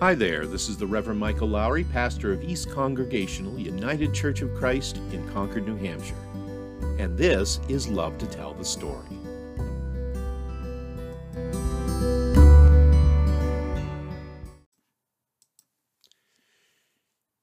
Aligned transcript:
Hi 0.00 0.14
there, 0.14 0.46
this 0.46 0.68
is 0.68 0.76
the 0.76 0.86
Reverend 0.86 1.18
Michael 1.18 1.48
Lowry, 1.48 1.82
pastor 1.82 2.32
of 2.32 2.44
East 2.44 2.70
Congregational 2.70 3.58
United 3.58 4.14
Church 4.14 4.42
of 4.42 4.54
Christ 4.54 4.98
in 5.10 5.28
Concord, 5.30 5.66
New 5.66 5.74
Hampshire. 5.74 6.14
And 7.00 7.18
this 7.18 7.58
is 7.68 7.88
Love 7.88 8.16
to 8.18 8.26
Tell 8.28 8.54
the 8.54 8.64
Story. 8.64 9.08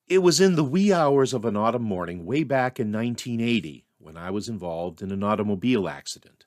It 0.08 0.20
was 0.20 0.40
in 0.40 0.56
the 0.56 0.64
wee 0.64 0.94
hours 0.94 1.34
of 1.34 1.44
an 1.44 1.58
autumn 1.58 1.84
morning 1.84 2.26
way 2.26 2.46
back 2.46 2.80
in 2.80 2.90
1980 2.90 3.86
when 3.98 4.16
I 4.16 4.32
was 4.32 4.48
involved 4.48 5.02
in 5.02 5.12
an 5.12 5.24
automobile 5.24 5.90
accident. 5.90 6.46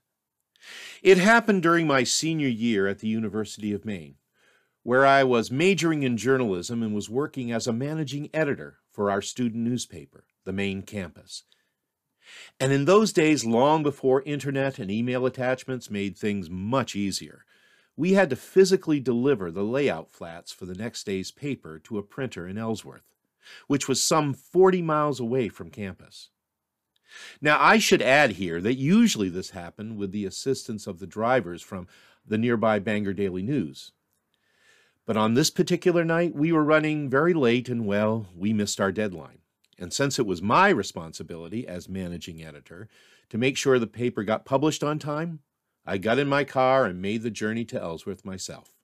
It 1.03 1.19
happened 1.19 1.63
during 1.63 1.87
my 1.87 2.05
senior 2.05 2.49
year 2.49 2.87
at 2.87 3.01
the 3.01 3.09
University 3.09 3.75
of 3.75 3.85
Maine 3.85 4.15
where 4.89 5.05
I 5.05 5.23
was 5.23 5.51
majoring 5.51 6.03
in 6.03 6.17
journalism 6.17 6.83
and 6.83 6.95
was 6.95 7.11
working 7.11 7.53
as 7.53 7.67
a 7.67 7.75
managing 7.75 8.31
editor 8.33 8.79
for 8.91 9.11
our 9.11 9.21
student 9.21 9.63
newspaper, 9.63 10.25
the 10.47 10.53
Maine 10.55 10.81
Campus. 10.81 11.45
And 12.59 12.73
in 12.73 12.87
those 12.87 13.13
days, 13.13 13.45
long 13.45 13.83
before 13.83 14.23
internet 14.23 14.79
and 14.79 14.91
email 14.91 15.27
attachments 15.27 15.91
made 15.91 16.17
things 16.17 16.49
much 16.49 16.97
easier, 16.97 17.45
we 17.99 18.15
had 18.15 18.31
to 18.31 18.37
physically 18.37 18.99
deliver 18.99 19.51
the 19.51 19.63
layout 19.63 20.11
flats 20.11 20.53
for 20.53 20.65
the 20.65 20.75
next 20.75 21.05
day's 21.05 21.31
paper 21.31 21.79
to 21.81 21.99
a 21.99 22.03
printer 22.03 22.49
in 22.49 22.57
Ellsworth, 22.57 23.13
which 23.67 23.89
was 23.89 24.03
some 24.03 24.33
40 24.33 24.81
miles 24.81 25.21
away 25.21 25.51
from 25.51 25.69
campus. 25.69 26.31
Now, 27.43 27.59
I 27.61 27.77
should 27.77 28.01
add 28.01 28.31
here 28.31 28.63
that 28.63 28.77
usually 28.77 29.29
this 29.29 29.51
happened 29.51 29.99
with 29.99 30.13
the 30.13 30.25
assistance 30.25 30.87
of 30.87 30.99
the 30.99 31.07
drivers 31.07 31.61
from 31.61 31.89
the 32.27 32.39
nearby 32.39 32.79
Bangor 32.79 33.13
Daily 33.13 33.43
News, 33.43 33.93
but 35.09 35.17
on 35.17 35.33
this 35.33 35.49
particular 35.49 36.05
night, 36.05 36.35
we 36.35 36.53
were 36.53 36.63
running 36.63 37.09
very 37.09 37.33
late 37.33 37.71
and, 37.71 37.87
well, 37.87 38.27
we 38.37 38.53
missed 38.53 38.79
our 38.79 38.93
deadline. 38.93 39.39
And 39.79 39.91
since 39.91 40.19
it 40.19 40.27
was 40.27 40.43
my 40.43 40.69
responsibility 40.69 41.67
as 41.67 41.89
managing 41.89 42.45
editor 42.45 42.91
to 43.31 43.39
make 43.39 43.57
sure 43.57 43.79
the 43.79 43.87
paper 43.87 44.23
got 44.23 44.45
published 44.45 44.85
on 44.85 44.99
time, 44.99 45.39
I 45.87 45.97
got 45.97 46.19
in 46.19 46.29
my 46.29 46.45
car 46.45 46.85
and 46.85 47.01
made 47.01 47.23
the 47.23 47.31
journey 47.31 47.65
to 47.65 47.81
Ellsworth 47.81 48.23
myself. 48.27 48.75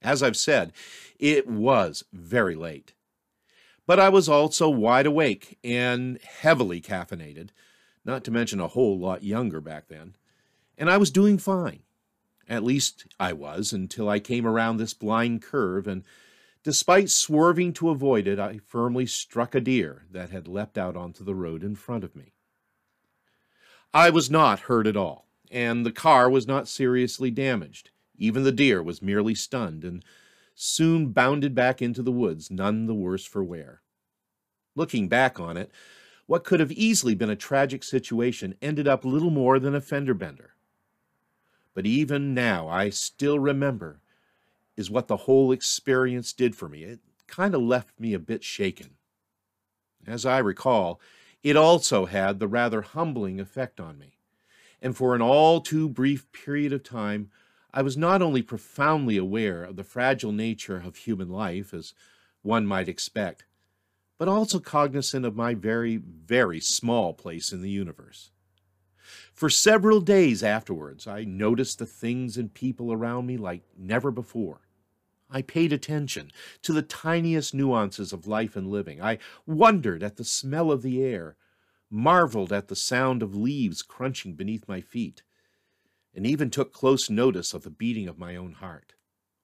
As 0.00 0.22
I've 0.22 0.36
said, 0.36 0.72
it 1.18 1.48
was 1.48 2.04
very 2.12 2.54
late. 2.54 2.94
But 3.84 3.98
I 3.98 4.10
was 4.10 4.28
also 4.28 4.68
wide 4.68 5.06
awake 5.06 5.58
and 5.64 6.20
heavily 6.22 6.80
caffeinated, 6.80 7.48
not 8.04 8.22
to 8.22 8.30
mention 8.30 8.60
a 8.60 8.68
whole 8.68 8.96
lot 8.96 9.24
younger 9.24 9.60
back 9.60 9.88
then, 9.88 10.14
and 10.78 10.88
I 10.88 10.98
was 10.98 11.10
doing 11.10 11.36
fine. 11.36 11.82
At 12.52 12.64
least 12.64 13.06
I 13.18 13.32
was 13.32 13.72
until 13.72 14.10
I 14.10 14.20
came 14.20 14.46
around 14.46 14.76
this 14.76 14.92
blind 14.92 15.40
curve, 15.40 15.86
and 15.86 16.04
despite 16.62 17.08
swerving 17.08 17.72
to 17.72 17.88
avoid 17.88 18.28
it, 18.28 18.38
I 18.38 18.60
firmly 18.68 19.06
struck 19.06 19.54
a 19.54 19.60
deer 19.60 20.04
that 20.10 20.28
had 20.28 20.46
leapt 20.46 20.76
out 20.76 20.94
onto 20.94 21.24
the 21.24 21.34
road 21.34 21.64
in 21.64 21.76
front 21.76 22.04
of 22.04 22.14
me. 22.14 22.34
I 23.94 24.10
was 24.10 24.30
not 24.30 24.68
hurt 24.68 24.86
at 24.86 24.98
all, 24.98 25.28
and 25.50 25.86
the 25.86 25.90
car 25.90 26.28
was 26.28 26.46
not 26.46 26.68
seriously 26.68 27.30
damaged. 27.30 27.88
Even 28.18 28.42
the 28.42 28.52
deer 28.52 28.82
was 28.82 29.00
merely 29.00 29.34
stunned 29.34 29.82
and 29.82 30.04
soon 30.54 31.06
bounded 31.06 31.54
back 31.54 31.80
into 31.80 32.02
the 32.02 32.12
woods, 32.12 32.50
none 32.50 32.84
the 32.84 32.94
worse 32.94 33.24
for 33.24 33.42
wear. 33.42 33.80
Looking 34.74 35.08
back 35.08 35.40
on 35.40 35.56
it, 35.56 35.70
what 36.26 36.44
could 36.44 36.60
have 36.60 36.72
easily 36.72 37.14
been 37.14 37.30
a 37.30 37.34
tragic 37.34 37.82
situation 37.82 38.56
ended 38.60 38.86
up 38.86 39.06
little 39.06 39.30
more 39.30 39.58
than 39.58 39.74
a 39.74 39.80
fender 39.80 40.12
bender 40.12 40.52
but 41.74 41.86
even 41.86 42.34
now 42.34 42.68
I 42.68 42.90
still 42.90 43.38
remember, 43.38 44.00
is 44.76 44.90
what 44.90 45.08
the 45.08 45.18
whole 45.18 45.52
experience 45.52 46.32
did 46.32 46.56
for 46.56 46.68
me. 46.68 46.84
It 46.84 47.00
kind 47.26 47.54
of 47.54 47.62
left 47.62 47.98
me 48.00 48.14
a 48.14 48.18
bit 48.18 48.42
shaken. 48.44 48.96
As 50.06 50.26
I 50.26 50.38
recall, 50.38 51.00
it 51.42 51.56
also 51.56 52.06
had 52.06 52.38
the 52.38 52.48
rather 52.48 52.82
humbling 52.82 53.40
effect 53.40 53.80
on 53.80 53.98
me. 53.98 54.18
And 54.80 54.96
for 54.96 55.14
an 55.14 55.22
all 55.22 55.60
too 55.60 55.88
brief 55.88 56.30
period 56.32 56.72
of 56.72 56.82
time, 56.82 57.30
I 57.72 57.82
was 57.82 57.96
not 57.96 58.20
only 58.20 58.42
profoundly 58.42 59.16
aware 59.16 59.64
of 59.64 59.76
the 59.76 59.84
fragile 59.84 60.32
nature 60.32 60.82
of 60.84 60.96
human 60.96 61.28
life, 61.28 61.72
as 61.72 61.94
one 62.42 62.66
might 62.66 62.88
expect, 62.88 63.44
but 64.18 64.28
also 64.28 64.58
cognizant 64.58 65.24
of 65.24 65.36
my 65.36 65.54
very, 65.54 65.96
very 65.96 66.60
small 66.60 67.14
place 67.14 67.52
in 67.52 67.62
the 67.62 67.70
universe. 67.70 68.30
For 69.42 69.50
several 69.50 70.00
days 70.00 70.44
afterwards, 70.44 71.08
I 71.08 71.24
noticed 71.24 71.80
the 71.80 71.84
things 71.84 72.36
and 72.36 72.54
people 72.54 72.92
around 72.92 73.26
me 73.26 73.36
like 73.36 73.64
never 73.76 74.12
before. 74.12 74.60
I 75.28 75.42
paid 75.42 75.72
attention 75.72 76.30
to 76.62 76.72
the 76.72 76.80
tiniest 76.80 77.52
nuances 77.52 78.12
of 78.12 78.28
life 78.28 78.54
and 78.54 78.68
living. 78.70 79.02
I 79.02 79.18
wondered 79.44 80.04
at 80.04 80.14
the 80.14 80.22
smell 80.22 80.70
of 80.70 80.82
the 80.82 81.02
air, 81.02 81.34
marveled 81.90 82.52
at 82.52 82.68
the 82.68 82.76
sound 82.76 83.20
of 83.20 83.34
leaves 83.34 83.82
crunching 83.82 84.34
beneath 84.34 84.68
my 84.68 84.80
feet, 84.80 85.24
and 86.14 86.24
even 86.24 86.48
took 86.48 86.72
close 86.72 87.10
notice 87.10 87.52
of 87.52 87.64
the 87.64 87.70
beating 87.70 88.06
of 88.06 88.20
my 88.20 88.36
own 88.36 88.52
heart, 88.52 88.94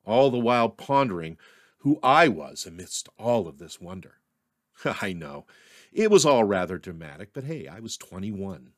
all 0.04 0.30
the 0.30 0.38
while 0.38 0.68
pondering 0.68 1.36
who 1.78 1.98
I 2.04 2.28
was 2.28 2.66
amidst 2.66 3.08
all 3.18 3.48
of 3.48 3.58
this 3.58 3.80
wonder. 3.80 4.20
I 4.84 5.12
know, 5.12 5.46
it 5.92 6.08
was 6.08 6.24
all 6.24 6.44
rather 6.44 6.78
dramatic, 6.78 7.30
but 7.32 7.42
hey, 7.42 7.66
I 7.66 7.80
was 7.80 7.96
21. 7.96 8.74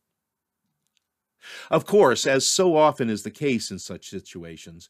Of 1.71 1.87
course, 1.87 2.27
as 2.27 2.47
so 2.47 2.77
often 2.77 3.11
is 3.11 3.23
the 3.23 3.31
case 3.31 3.71
in 3.71 3.79
such 3.79 4.09
situations, 4.09 4.89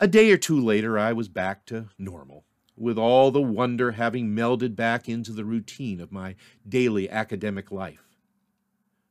a 0.00 0.06
day 0.06 0.30
or 0.30 0.36
two 0.36 0.60
later 0.60 0.98
I 0.98 1.12
was 1.12 1.28
back 1.28 1.66
to 1.66 1.88
normal, 1.98 2.44
with 2.76 2.98
all 2.98 3.30
the 3.30 3.42
wonder 3.42 3.92
having 3.92 4.34
melded 4.34 4.76
back 4.76 5.08
into 5.08 5.32
the 5.32 5.44
routine 5.44 6.00
of 6.00 6.12
my 6.12 6.36
daily 6.68 7.10
academic 7.10 7.72
life. 7.72 8.04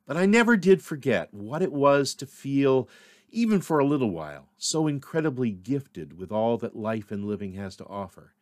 But 0.05 0.15
I 0.15 0.25
never 0.25 0.55
did 0.55 0.81
forget 0.81 1.33
what 1.33 1.61
it 1.61 1.73
was 1.73 2.15
to 2.15 2.25
feel, 2.25 2.87
even 3.29 3.59
for 3.59 3.79
a 3.79 3.85
little 3.85 4.11
while, 4.11 4.47
so 4.57 4.87
incredibly 4.87 5.51
gifted 5.51 6.17
with 6.17 6.31
all 6.31 6.57
that 6.59 6.77
life 6.77 7.11
and 7.11 7.25
living 7.25 7.53
has 7.53 7.75
to 7.75 7.85
offer, 7.85 8.33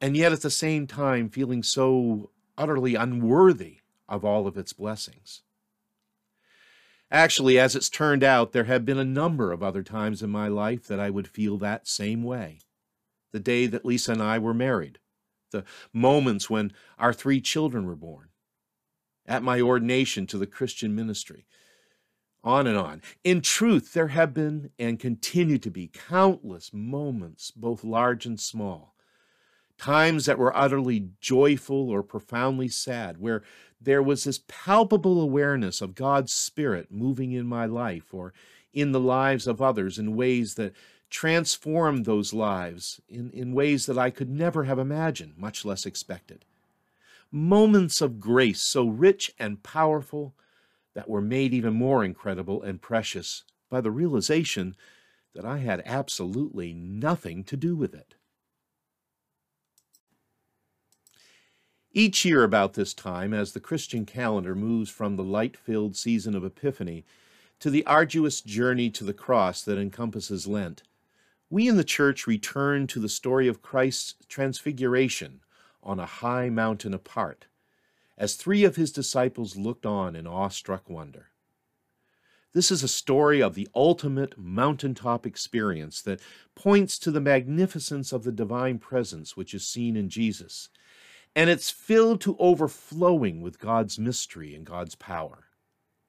and 0.00 0.16
yet 0.16 0.32
at 0.32 0.42
the 0.42 0.50
same 0.50 0.88
time 0.88 1.28
feeling 1.28 1.62
so 1.62 2.30
utterly 2.58 2.96
unworthy 2.96 3.78
of 4.08 4.24
all 4.24 4.48
of 4.48 4.56
its 4.56 4.72
blessings. 4.72 5.42
Actually, 7.10 7.58
as 7.58 7.76
it's 7.76 7.88
turned 7.88 8.24
out, 8.24 8.52
there 8.52 8.64
have 8.64 8.84
been 8.84 8.98
a 8.98 9.04
number 9.04 9.52
of 9.52 9.62
other 9.62 9.82
times 9.82 10.22
in 10.22 10.30
my 10.30 10.48
life 10.48 10.86
that 10.88 10.98
I 10.98 11.10
would 11.10 11.28
feel 11.28 11.56
that 11.58 11.86
same 11.86 12.24
way. 12.24 12.58
The 13.32 13.40
day 13.40 13.66
that 13.66 13.84
Lisa 13.84 14.12
and 14.12 14.22
I 14.22 14.38
were 14.38 14.54
married, 14.54 14.98
the 15.52 15.64
moments 15.92 16.50
when 16.50 16.72
our 16.98 17.12
three 17.12 17.40
children 17.40 17.86
were 17.86 17.96
born, 17.96 18.30
at 19.24 19.42
my 19.42 19.60
ordination 19.60 20.26
to 20.26 20.38
the 20.38 20.46
Christian 20.46 20.94
ministry, 20.94 21.46
on 22.42 22.66
and 22.66 22.78
on. 22.78 23.02
In 23.24 23.40
truth, 23.40 23.92
there 23.92 24.08
have 24.08 24.32
been 24.32 24.70
and 24.78 24.98
continue 24.98 25.58
to 25.58 25.70
be 25.70 25.88
countless 25.88 26.72
moments, 26.72 27.50
both 27.50 27.84
large 27.84 28.26
and 28.26 28.38
small, 28.38 28.95
times 29.78 30.26
that 30.26 30.38
were 30.38 30.56
utterly 30.56 31.08
joyful 31.20 31.90
or 31.90 32.02
profoundly 32.02 32.68
sad, 32.68 33.18
where 33.18 33.42
there 33.80 34.02
was 34.02 34.24
this 34.24 34.40
palpable 34.48 35.20
awareness 35.20 35.80
of 35.80 35.94
God's 35.94 36.32
Spirit 36.32 36.90
moving 36.90 37.32
in 37.32 37.46
my 37.46 37.66
life 37.66 38.12
or 38.14 38.32
in 38.72 38.92
the 38.92 39.00
lives 39.00 39.46
of 39.46 39.62
others 39.62 39.98
in 39.98 40.16
ways 40.16 40.54
that 40.54 40.74
transformed 41.10 42.04
those 42.04 42.32
lives 42.32 43.00
in, 43.08 43.30
in 43.30 43.52
ways 43.52 43.86
that 43.86 43.98
I 43.98 44.10
could 44.10 44.28
never 44.28 44.64
have 44.64 44.78
imagined, 44.78 45.34
much 45.36 45.64
less 45.64 45.86
expected. 45.86 46.44
Moments 47.30 48.00
of 48.00 48.20
grace 48.20 48.60
so 48.60 48.86
rich 48.86 49.32
and 49.38 49.62
powerful 49.62 50.34
that 50.94 51.08
were 51.08 51.20
made 51.20 51.52
even 51.52 51.74
more 51.74 52.04
incredible 52.04 52.62
and 52.62 52.80
precious 52.80 53.44
by 53.68 53.80
the 53.80 53.90
realization 53.90 54.74
that 55.34 55.44
I 55.44 55.58
had 55.58 55.82
absolutely 55.84 56.72
nothing 56.72 57.44
to 57.44 57.56
do 57.56 57.76
with 57.76 57.94
it. 57.94 58.14
Each 61.96 62.26
year 62.26 62.44
about 62.44 62.74
this 62.74 62.92
time, 62.92 63.32
as 63.32 63.52
the 63.52 63.58
Christian 63.58 64.04
calendar 64.04 64.54
moves 64.54 64.90
from 64.90 65.16
the 65.16 65.24
light 65.24 65.56
filled 65.56 65.96
season 65.96 66.34
of 66.34 66.44
Epiphany 66.44 67.06
to 67.58 67.70
the 67.70 67.86
arduous 67.86 68.42
journey 68.42 68.90
to 68.90 69.02
the 69.02 69.14
cross 69.14 69.62
that 69.62 69.78
encompasses 69.78 70.46
Lent, 70.46 70.82
we 71.48 71.66
in 71.66 71.78
the 71.78 71.84
Church 71.84 72.26
return 72.26 72.86
to 72.88 73.00
the 73.00 73.08
story 73.08 73.48
of 73.48 73.62
Christ's 73.62 74.14
transfiguration 74.28 75.40
on 75.82 75.98
a 75.98 76.04
high 76.04 76.50
mountain 76.50 76.92
apart, 76.92 77.46
as 78.18 78.34
three 78.34 78.62
of 78.62 78.76
his 78.76 78.92
disciples 78.92 79.56
looked 79.56 79.86
on 79.86 80.14
in 80.14 80.26
awestruck 80.26 80.90
wonder. 80.90 81.28
This 82.52 82.70
is 82.70 82.82
a 82.82 82.88
story 82.88 83.42
of 83.42 83.54
the 83.54 83.70
ultimate 83.74 84.36
mountaintop 84.36 85.24
experience 85.24 86.02
that 86.02 86.20
points 86.54 86.98
to 86.98 87.10
the 87.10 87.22
magnificence 87.22 88.12
of 88.12 88.24
the 88.24 88.32
divine 88.32 88.78
presence 88.78 89.34
which 89.34 89.54
is 89.54 89.66
seen 89.66 89.96
in 89.96 90.10
Jesus 90.10 90.68
and 91.36 91.50
it's 91.50 91.70
filled 91.70 92.22
to 92.22 92.34
overflowing 92.38 93.42
with 93.42 93.60
God's 93.60 93.98
mystery 93.98 94.54
and 94.54 94.64
God's 94.64 94.94
power. 94.94 95.44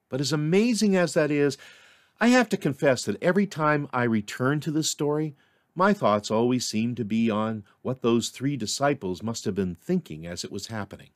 But 0.09 0.21
as 0.21 0.31
amazing 0.31 0.95
as 0.95 1.13
that 1.15 1.29
is, 1.29 1.57
I 2.21 2.29
have 2.29 2.47
to 2.49 2.57
confess 2.57 3.03
that 3.03 3.21
every 3.21 3.45
time 3.45 3.89
I 3.91 4.03
return 4.03 4.61
to 4.61 4.71
this 4.71 4.89
story, 4.89 5.35
my 5.75 5.91
thoughts 5.93 6.31
always 6.31 6.65
seem 6.65 6.95
to 6.95 7.03
be 7.03 7.29
on 7.29 7.65
what 7.81 8.01
those 8.01 8.29
three 8.29 8.55
disciples 8.55 9.21
must 9.21 9.43
have 9.43 9.53
been 9.53 9.75
thinking 9.75 10.25
as 10.25 10.45
it 10.45 10.51
was 10.51 10.67
happening. 10.67 11.09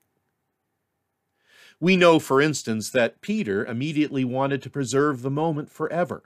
We 1.79 1.95
know, 1.95 2.19
for 2.19 2.41
instance, 2.41 2.89
that 2.89 3.21
Peter 3.21 3.65
immediately 3.65 4.25
wanted 4.25 4.61
to 4.63 4.69
preserve 4.69 5.21
the 5.21 5.31
moment 5.31 5.71
forever 5.71 6.23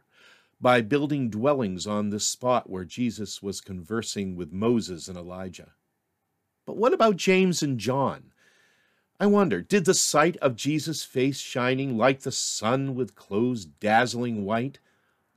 by 0.60 0.82
building 0.82 1.30
dwellings 1.30 1.86
on 1.86 2.10
this 2.10 2.28
spot 2.28 2.68
where 2.68 2.84
Jesus 2.84 3.44
was 3.44 3.62
conversing 3.62 4.36
with 4.36 4.52
Moses 4.52 5.08
and 5.08 5.18
Elijah. 5.18 5.74
But 6.76 6.82
what 6.82 6.94
about 6.94 7.16
James 7.16 7.64
and 7.64 7.80
John? 7.80 8.34
I 9.18 9.28
wonder, 9.28 9.62
did 9.62 9.86
the 9.86 9.94
sight 9.94 10.36
of 10.42 10.58
Jesus' 10.58 11.04
face 11.04 11.40
shining 11.40 11.98
like 11.98 12.20
the 12.20 12.34
sun 12.34 12.96
with 12.96 13.16
clothes 13.16 13.64
dazzling 13.64 14.44
white 14.44 14.80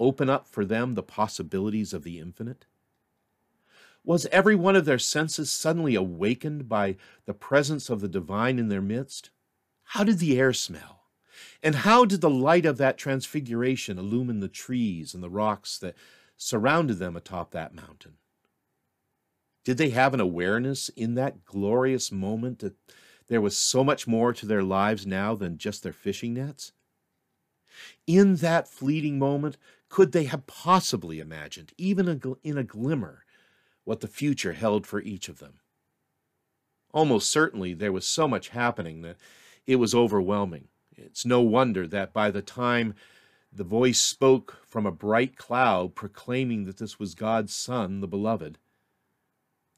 open 0.01 0.29
up 0.29 0.49
for 0.49 0.65
them 0.65 0.95
the 0.95 1.03
possibilities 1.05 1.93
of 1.93 2.03
the 2.03 2.19
infinite? 2.19 2.67
Was 4.03 4.27
every 4.33 4.57
one 4.57 4.75
of 4.75 4.85
their 4.85 4.99
senses 4.99 5.49
suddenly 5.49 5.95
awakened 5.95 6.69
by 6.69 6.97
the 7.25 7.35
presence 7.35 7.89
of 7.89 8.01
the 8.01 8.09
divine 8.09 8.59
in 8.59 8.69
their 8.69 8.83
midst? 8.83 9.31
How 9.85 10.03
did 10.03 10.19
the 10.19 10.41
air 10.41 10.53
smell? 10.53 11.03
And 11.63 11.77
how 11.77 12.05
did 12.05 12.21
the 12.21 12.29
light 12.29 12.67
of 12.67 12.79
that 12.79 12.99
transfiguration 12.99 13.97
illumine 13.97 14.41
the 14.41 14.49
trees 14.49 15.15
and 15.15 15.23
the 15.23 15.31
rocks 15.31 15.79
that 15.79 15.95
surrounded 16.37 16.99
them 16.99 17.15
atop 17.15 17.53
that 17.53 17.77
mountain? 17.77 18.15
Did 19.69 19.77
they 19.77 19.91
have 19.91 20.15
an 20.15 20.21
awareness 20.21 20.89
in 20.97 21.13
that 21.17 21.45
glorious 21.45 22.11
moment 22.11 22.61
that 22.61 22.73
there 23.27 23.43
was 23.43 23.55
so 23.55 23.85
much 23.85 24.07
more 24.07 24.33
to 24.33 24.47
their 24.47 24.63
lives 24.63 25.07
now 25.07 25.35
than 25.35 25.59
just 25.59 25.83
their 25.83 25.93
fishing 25.93 26.33
nets? 26.33 26.73
In 28.07 28.37
that 28.37 28.67
fleeting 28.67 29.19
moment, 29.19 29.59
could 29.91 30.13
they 30.13 30.25
have 30.25 30.47
possibly 30.47 31.21
imagined, 31.21 31.75
even 31.77 32.09
in 32.43 32.57
a 32.57 32.65
glimmer, 32.65 33.27
what 33.85 34.01
the 34.01 34.09
future 34.09 34.55
held 34.55 34.87
for 34.87 35.03
each 35.03 35.29
of 35.29 35.39
them. 35.39 35.61
Almost 36.95 37.31
certainly 37.31 37.75
there 37.75 37.93
was 37.93 38.07
so 38.07 38.27
much 38.27 38.49
happening 38.49 39.03
that 39.03 39.19
it 39.67 39.77
was 39.77 39.95
overwhelming. 39.95 40.69
It's 40.97 41.27
no 41.27 41.43
wonder 41.43 41.87
that 41.89 42.15
by 42.15 42.31
the 42.31 42.41
time 42.41 42.95
the 43.53 43.65
voice 43.65 44.01
spoke 44.01 44.63
from 44.67 44.87
a 44.87 44.91
bright 44.91 45.37
cloud 45.37 45.95
proclaiming 45.95 46.65
that 46.65 46.79
this 46.79 46.99
was 46.99 47.15
God's 47.15 47.55
Son, 47.55 48.01
the 48.01 48.09
Beloved, 48.09 48.57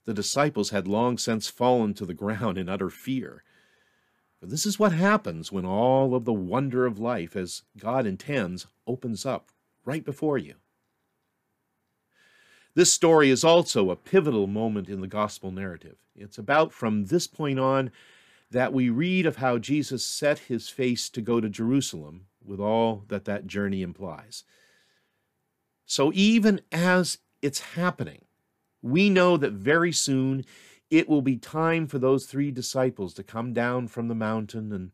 the 0.04 0.14
disciples 0.14 0.70
had 0.70 0.88
long 0.88 1.18
since 1.18 1.48
fallen 1.48 1.94
to 1.94 2.06
the 2.06 2.14
ground 2.14 2.58
in 2.58 2.68
utter 2.68 2.90
fear. 2.90 3.42
For 4.40 4.46
this 4.46 4.64
is 4.64 4.78
what 4.78 4.92
happens 4.92 5.52
when 5.52 5.66
all 5.66 6.14
of 6.14 6.24
the 6.24 6.32
wonder 6.32 6.86
of 6.86 6.98
life, 6.98 7.36
as 7.36 7.62
God 7.78 8.06
intends, 8.06 8.66
opens 8.86 9.26
up 9.26 9.50
right 9.84 10.04
before 10.04 10.38
you. 10.38 10.54
This 12.74 12.92
story 12.92 13.30
is 13.30 13.44
also 13.44 13.90
a 13.90 13.96
pivotal 13.96 14.46
moment 14.46 14.88
in 14.88 15.00
the 15.00 15.06
gospel 15.06 15.50
narrative. 15.50 15.96
It's 16.14 16.38
about 16.38 16.72
from 16.72 17.06
this 17.06 17.26
point 17.26 17.58
on 17.58 17.90
that 18.50 18.72
we 18.72 18.88
read 18.88 19.26
of 19.26 19.36
how 19.36 19.58
Jesus 19.58 20.04
set 20.04 20.40
his 20.40 20.68
face 20.68 21.08
to 21.10 21.20
go 21.20 21.40
to 21.40 21.48
Jerusalem 21.48 22.26
with 22.44 22.60
all 22.60 23.04
that 23.08 23.24
that 23.26 23.46
journey 23.46 23.82
implies. 23.82 24.44
So 25.84 26.12
even 26.14 26.60
as 26.72 27.18
it's 27.42 27.60
happening, 27.60 28.24
we 28.82 29.10
know 29.10 29.36
that 29.36 29.52
very 29.52 29.92
soon 29.92 30.44
it 30.90 31.08
will 31.08 31.22
be 31.22 31.36
time 31.36 31.86
for 31.86 31.98
those 31.98 32.26
three 32.26 32.50
disciples 32.50 33.14
to 33.14 33.22
come 33.22 33.52
down 33.52 33.88
from 33.88 34.08
the 34.08 34.14
mountain 34.14 34.72
and 34.72 34.90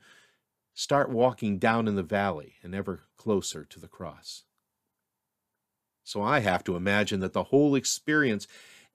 start 0.75 1.11
walking 1.11 1.59
down 1.59 1.89
in 1.89 1.97
the 1.97 2.03
valley 2.03 2.55
and 2.63 2.75
ever 2.75 3.05
closer 3.17 3.65
to 3.65 3.81
the 3.81 3.89
cross. 3.89 4.45
So 6.05 6.23
I 6.23 6.41
have 6.41 6.63
to 6.65 6.77
imagine 6.77 7.21
that 7.21 7.33
the 7.33 7.45
whole 7.45 7.75
experience 7.75 8.47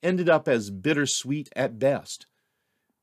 ended 0.04 0.30
up 0.30 0.48
as 0.48 0.70
bittersweet 0.70 1.50
at 1.56 1.80
best, 1.80 2.28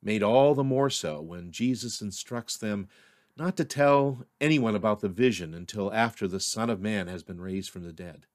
made 0.02 0.23
all 0.23 0.55
the 0.55 0.64
more 0.64 0.91
so 0.91 1.20
when 1.20 1.50
Jesus 1.50 2.00
instructs 2.00 2.56
them 2.56 2.88
not 3.37 3.56
to 3.56 3.64
tell 3.64 4.25
anyone 4.41 4.75
about 4.75 5.00
the 5.00 5.08
vision 5.08 5.55
until 5.55 5.93
after 5.93 6.26
the 6.26 6.41
Son 6.41 6.70
of 6.70 6.81
Man 6.81 7.06
has 7.06 7.23
been 7.23 7.41
raised 7.41 7.70
from 7.70 7.84
the 7.84 7.93
dead. 7.93 8.26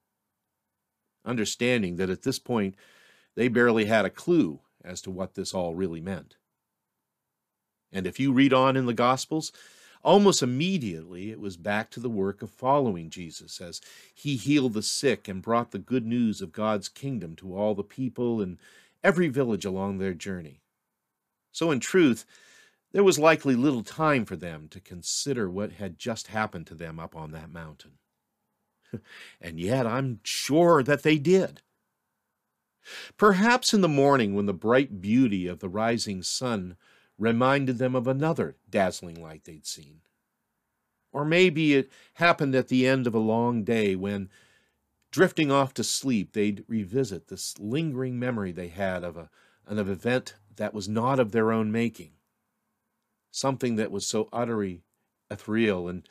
Understanding 1.24 1.96
that 1.96 2.10
at 2.10 2.22
this 2.22 2.38
point 2.38 2.74
they 3.36 3.48
barely 3.48 3.86
had 3.86 4.04
a 4.04 4.10
clue 4.10 4.60
as 4.84 5.00
to 5.02 5.10
what 5.10 5.34
this 5.34 5.54
all 5.54 5.74
really 5.74 6.00
meant. 6.00 6.36
And 7.92 8.06
if 8.06 8.18
you 8.18 8.32
read 8.32 8.52
on 8.52 8.76
in 8.76 8.86
the 8.86 8.94
Gospels, 8.94 9.52
Almost 10.04 10.42
immediately, 10.42 11.30
it 11.30 11.40
was 11.40 11.56
back 11.56 11.90
to 11.92 12.00
the 12.00 12.10
work 12.10 12.42
of 12.42 12.50
following 12.50 13.08
Jesus 13.08 13.58
as 13.58 13.80
he 14.14 14.36
healed 14.36 14.74
the 14.74 14.82
sick 14.82 15.28
and 15.28 15.40
brought 15.40 15.70
the 15.70 15.78
good 15.78 16.04
news 16.04 16.42
of 16.42 16.52
God's 16.52 16.90
kingdom 16.90 17.34
to 17.36 17.56
all 17.56 17.74
the 17.74 17.82
people 17.82 18.42
in 18.42 18.58
every 19.02 19.28
village 19.28 19.64
along 19.64 19.96
their 19.96 20.12
journey. 20.12 20.60
So, 21.52 21.70
in 21.70 21.80
truth, 21.80 22.26
there 22.92 23.02
was 23.02 23.18
likely 23.18 23.54
little 23.54 23.82
time 23.82 24.26
for 24.26 24.36
them 24.36 24.68
to 24.68 24.80
consider 24.80 25.48
what 25.48 25.72
had 25.72 25.98
just 25.98 26.26
happened 26.26 26.66
to 26.66 26.74
them 26.74 27.00
up 27.00 27.16
on 27.16 27.30
that 27.30 27.50
mountain. 27.50 27.92
and 29.40 29.58
yet, 29.58 29.86
I'm 29.86 30.20
sure 30.22 30.82
that 30.82 31.02
they 31.02 31.16
did. 31.16 31.62
Perhaps 33.16 33.74
in 33.74 33.80
the 33.80 33.88
morning, 33.88 34.34
when 34.34 34.46
the 34.46 34.52
bright 34.52 35.00
beauty 35.00 35.46
of 35.46 35.60
the 35.60 35.68
rising 35.68 36.22
sun 36.22 36.76
reminded 37.18 37.78
them 37.78 37.94
of 37.94 38.06
another 38.06 38.56
dazzling 38.68 39.20
light 39.20 39.44
they'd 39.44 39.66
seen. 39.66 40.00
Or 41.12 41.24
maybe 41.24 41.74
it 41.74 41.90
happened 42.14 42.54
at 42.54 42.68
the 42.68 42.86
end 42.86 43.06
of 43.06 43.14
a 43.14 43.20
long 43.20 43.62
day 43.62 43.94
when, 43.94 44.28
drifting 45.12 45.50
off 45.50 45.72
to 45.74 45.84
sleep, 45.84 46.32
they'd 46.32 46.64
revisit 46.66 47.28
this 47.28 47.58
lingering 47.58 48.18
memory 48.18 48.50
they 48.50 48.68
had 48.68 49.04
of, 49.04 49.16
a, 49.16 49.30
an 49.66 49.78
event 49.78 50.34
that 50.56 50.74
was 50.74 50.88
not 50.88 51.20
of 51.20 51.30
their 51.32 51.52
own 51.52 51.70
making, 51.70 52.12
something 53.30 53.76
that 53.76 53.92
was 53.92 54.06
so 54.06 54.28
utterly 54.32 54.82
ethereal 55.30 55.88
and 55.88 56.08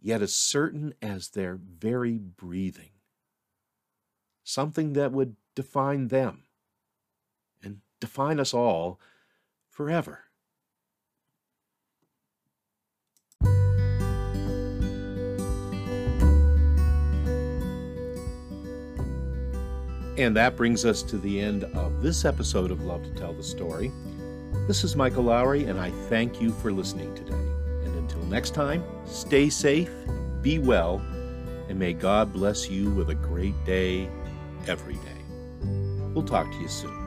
yet 0.00 0.20
as 0.20 0.34
certain 0.34 0.92
as 1.00 1.30
their 1.30 1.56
very 1.56 2.18
breathing, 2.18 2.90
something 4.44 4.92
that 4.92 5.12
would 5.12 5.36
define 5.54 6.08
them 6.08 6.44
and 7.62 7.78
define 8.00 8.40
us 8.40 8.54
all 8.54 9.00
forever. 9.70 10.24
And 20.18 20.36
that 20.36 20.56
brings 20.56 20.84
us 20.84 21.02
to 21.04 21.16
the 21.16 21.40
end 21.40 21.64
of 21.64 22.02
this 22.02 22.24
episode 22.24 22.70
of 22.70 22.84
Love 22.84 23.02
to 23.02 23.10
Tell 23.14 23.32
the 23.32 23.42
Story. 23.42 23.90
This 24.68 24.84
is 24.84 24.94
Michael 24.94 25.24
Lowry, 25.24 25.64
and 25.64 25.80
I 25.80 25.90
thank 26.08 26.40
you 26.40 26.52
for 26.52 26.70
listening 26.70 27.14
today. 27.14 27.32
And 27.32 27.96
until 27.96 28.22
next 28.26 28.54
time, 28.54 28.84
stay 29.06 29.48
safe, 29.48 29.90
be 30.42 30.58
well, 30.58 30.98
and 31.68 31.78
may 31.78 31.94
God 31.94 32.32
bless 32.32 32.68
you 32.68 32.90
with 32.90 33.08
a 33.08 33.14
great 33.14 33.54
day 33.64 34.08
every 34.68 34.94
day. 34.94 35.11
We'll 36.14 36.24
talk 36.24 36.50
to 36.52 36.58
you 36.58 36.68
soon. 36.68 37.01